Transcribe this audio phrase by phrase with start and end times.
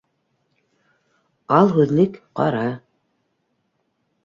[1.59, 2.65] Ал һүҙлек, ҡара!